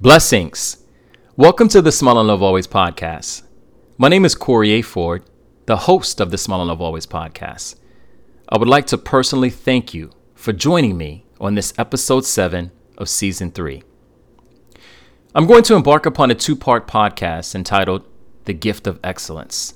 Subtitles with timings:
[0.00, 0.84] Blessings.
[1.34, 3.42] Welcome to the Smile and Love Always podcast.
[3.96, 4.80] My name is Corey A.
[4.80, 5.24] Ford,
[5.66, 7.74] the host of the Smile and Love Always podcast.
[8.48, 13.08] I would like to personally thank you for joining me on this episode 7 of
[13.08, 13.82] season 3.
[15.34, 18.06] I'm going to embark upon a two part podcast entitled
[18.44, 19.74] The Gift of Excellence.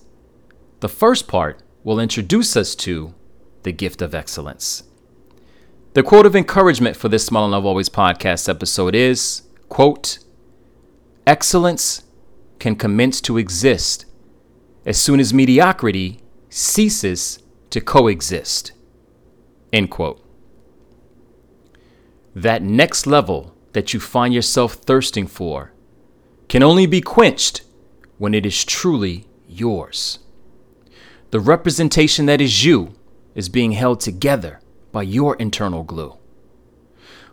[0.79, 3.13] The first part will introduce us to
[3.65, 4.85] the gift of excellence.
[5.95, 9.43] The quote of encouragement for this Smile and Love Always podcast episode is,
[9.73, 10.19] quote,
[11.27, 12.03] Excellence
[12.59, 14.05] can commence to exist
[14.85, 18.73] as soon as mediocrity ceases to coexist.
[19.73, 20.23] End quote.
[22.35, 25.73] That next level that you find yourself thirsting for
[26.51, 27.63] can only be quenched
[28.19, 30.19] when it is truly yours.
[31.31, 32.95] The representation that is you
[33.35, 34.61] is being held together
[34.93, 36.19] by your internal glue.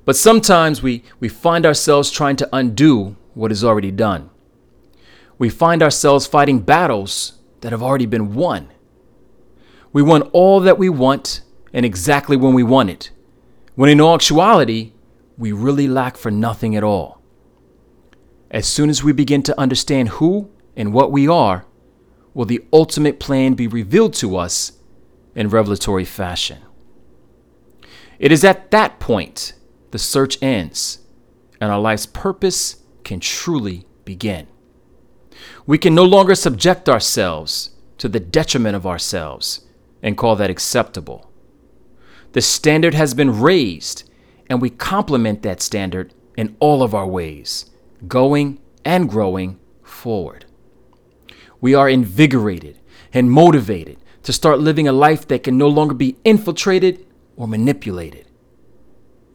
[0.05, 4.30] But sometimes we, we find ourselves trying to undo what is already done.
[5.38, 8.70] We find ourselves fighting battles that have already been won.
[9.91, 11.41] We want all that we want
[11.73, 13.12] and exactly when we want it,
[13.76, 14.93] when in actuality,
[15.38, 17.21] we really lack for nothing at all.
[18.51, 21.66] As soon as we begin to understand who and what we are,
[22.34, 24.73] will the ultimate plan be revealed to us
[25.35, 26.60] in revelatory fashion.
[28.18, 29.54] It is at that point
[29.91, 30.99] the search ends
[31.59, 34.48] and our life's purpose can truly begin.
[35.65, 39.65] We can no longer subject ourselves to the detriment of ourselves
[40.01, 41.32] and call that acceptable.
[42.32, 44.10] The standard has been raised,
[44.49, 47.65] and we complement that standard in all of our ways,
[48.07, 50.45] going and growing forward.
[51.60, 52.79] We are invigorated
[53.12, 58.29] and motivated to start living a life that can no longer be infiltrated or manipulated.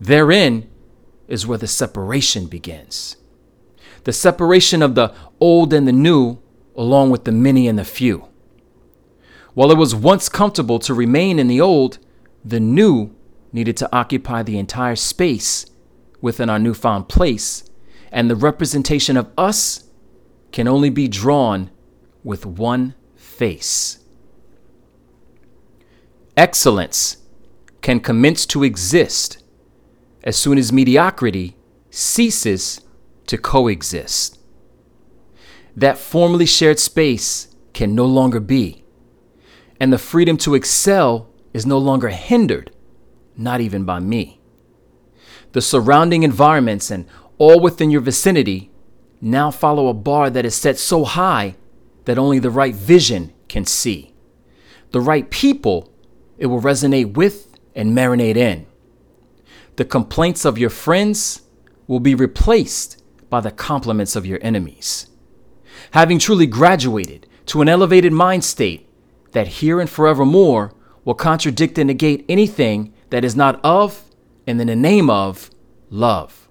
[0.00, 0.70] Therein
[1.28, 3.16] is where the separation begins.
[4.04, 6.38] The separation of the old and the new,
[6.76, 8.28] along with the many and the few.
[9.54, 11.98] While it was once comfortable to remain in the old,
[12.44, 13.14] the new
[13.52, 15.66] needed to occupy the entire space
[16.20, 17.70] within our newfound place,
[18.10, 19.84] and the representation of us
[20.52, 21.70] can only be drawn
[22.24, 23.98] with one face.
[26.36, 27.18] Excellence
[27.80, 29.43] can commence to exist
[30.24, 31.56] as soon as mediocrity
[31.90, 32.80] ceases
[33.26, 34.40] to coexist.
[35.76, 38.84] That formerly shared space can no longer be,
[39.78, 42.72] and the freedom to excel is no longer hindered,
[43.36, 44.40] not even by me.
[45.52, 47.06] The surrounding environments and
[47.38, 48.70] all within your vicinity
[49.20, 51.56] now follow a bar that is set so high
[52.04, 54.14] that only the right vision can see.
[54.90, 55.92] The right people
[56.38, 58.66] it will resonate with and marinate in.
[59.76, 61.42] The complaints of your friends
[61.86, 65.08] will be replaced by the compliments of your enemies.
[65.90, 68.88] Having truly graduated to an elevated mind state
[69.32, 70.72] that here and forevermore
[71.04, 74.04] will contradict and negate anything that is not of
[74.46, 75.50] and in the name of
[75.90, 76.48] love.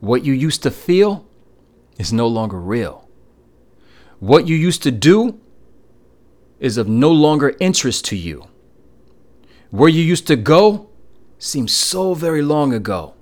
[0.00, 1.26] What you used to feel
[1.98, 3.08] is no longer real.
[4.18, 5.40] What you used to do
[6.58, 8.46] is of no longer interest to you.
[9.70, 10.89] Where you used to go
[11.40, 13.14] seems so very long ago.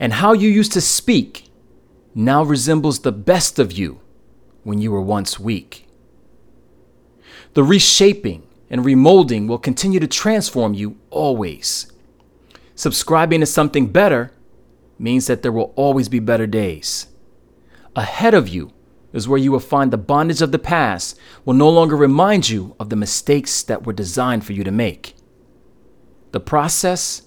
[0.00, 1.50] And how you used to speak
[2.14, 4.00] now resembles the best of you
[4.62, 5.86] when you were once weak.
[7.54, 11.90] The reshaping and remolding will continue to transform you always.
[12.74, 14.30] Subscribing to something better
[14.98, 17.08] means that there will always be better days.
[17.96, 18.72] Ahead of you
[19.12, 22.76] is where you will find the bondage of the past will no longer remind you
[22.78, 25.14] of the mistakes that were designed for you to make.
[26.32, 27.22] The process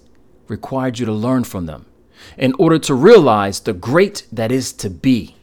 [0.48, 1.86] required you to learn from them
[2.36, 5.36] in order to realize the great that is to be.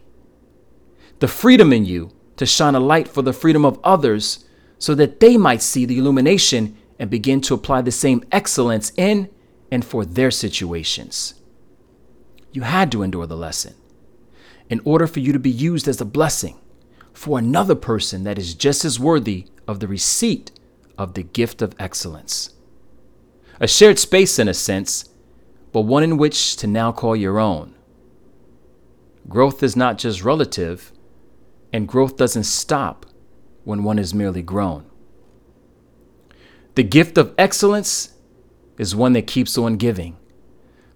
[1.20, 4.46] The freedom in you to shine a light for the freedom of others
[4.78, 9.30] so that they might see the illumination and begin to apply the same excellence in
[9.72, 11.34] and for their situations.
[12.54, 13.76] You had to endure the lesson
[14.70, 16.58] in order for you to be used as a blessing
[17.14, 20.52] for another person that is just as worthy of the receipt
[20.98, 22.52] of the gift of excellence
[23.60, 25.10] a shared space in a sense,
[25.72, 27.76] but one in which to now call your own.
[29.28, 30.92] Growth is not just relative,
[31.72, 33.06] and growth doesn't stop
[33.64, 34.86] when one is merely grown.
[36.76, 38.14] The gift of excellence
[38.78, 40.18] is one that keeps on giving,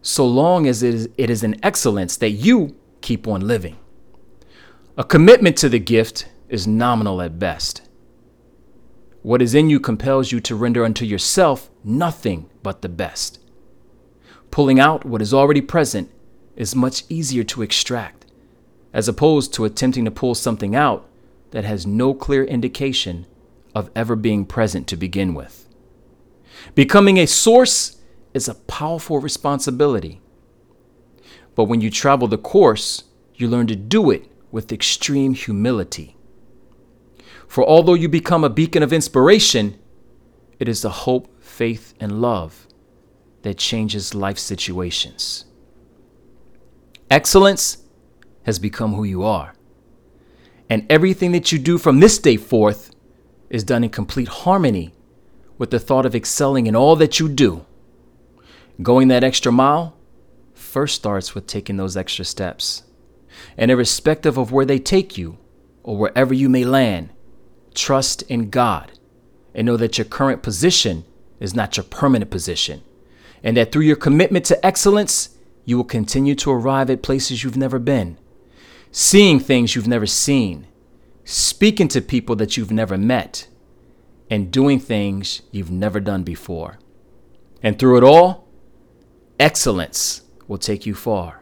[0.01, 3.77] so long as it is, it is an excellence that you keep on living.
[4.97, 7.81] A commitment to the gift is nominal at best.
[9.23, 13.39] What is in you compels you to render unto yourself nothing but the best.
[14.51, 16.11] Pulling out what is already present
[16.57, 18.25] is much easier to extract,
[18.91, 21.09] as opposed to attempting to pull something out
[21.51, 23.25] that has no clear indication
[23.73, 25.69] of ever being present to begin with.
[26.75, 28.01] Becoming a source
[28.33, 30.19] is a powerful responsibility.
[31.55, 33.05] But when you travel the course,
[33.35, 36.12] you learn to do it with extreme humility.
[37.53, 39.77] For although you become a beacon of inspiration,
[40.59, 42.67] it is the hope, faith, and love
[43.43, 45.45] that changes life situations.
[47.11, 47.77] Excellence
[48.47, 49.53] has become who you are.
[50.67, 52.89] And everything that you do from this day forth
[53.51, 54.95] is done in complete harmony
[55.59, 57.67] with the thought of excelling in all that you do.
[58.81, 59.95] Going that extra mile
[60.55, 62.81] first starts with taking those extra steps.
[63.59, 65.37] And irrespective of where they take you
[65.83, 67.11] or wherever you may land,
[67.73, 68.91] trust in God
[69.53, 71.05] and know that your current position
[71.39, 72.81] is not your permanent position.
[73.43, 77.57] And that through your commitment to excellence, you will continue to arrive at places you've
[77.57, 78.17] never been,
[78.91, 80.67] seeing things you've never seen,
[81.25, 83.47] speaking to people that you've never met,
[84.29, 86.79] and doing things you've never done before.
[87.61, 88.47] And through it all,
[89.39, 91.41] excellence will take you far,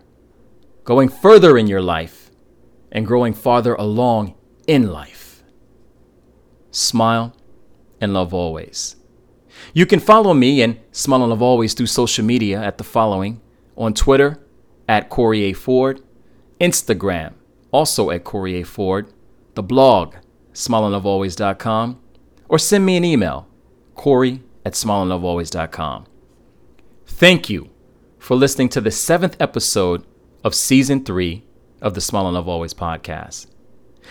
[0.83, 2.31] going further in your life
[2.91, 4.35] and growing farther along
[4.67, 5.20] in life.
[6.71, 7.35] Smile
[7.99, 8.95] and love always.
[9.73, 13.41] You can follow me and Smile and Love Always through social media at the following
[13.77, 14.39] on Twitter
[14.87, 15.53] at Corey A.
[15.53, 16.01] Ford,
[16.59, 17.33] Instagram
[17.71, 18.63] also at Corey A.
[18.63, 19.11] Ford,
[19.55, 20.15] the blog
[20.53, 21.99] smileandlovealways.com,
[22.49, 23.47] or send me an email,
[23.95, 26.05] Corey at smileandlovealways.com.
[27.05, 27.69] Thank you
[28.19, 30.05] for listening to the seventh episode
[30.43, 31.43] of season three
[31.81, 33.47] of the Smile and Love Always podcast.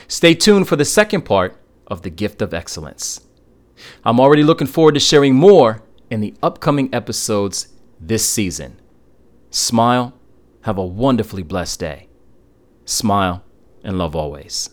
[0.08, 1.56] Stay tuned for the second part
[1.90, 3.26] of The Gift of Excellence.
[4.04, 7.68] I'm already looking forward to sharing more in the upcoming episodes
[8.00, 8.80] this season.
[9.50, 10.14] Smile,
[10.62, 12.08] have a wonderfully blessed day.
[12.84, 13.44] Smile
[13.82, 14.70] and love always.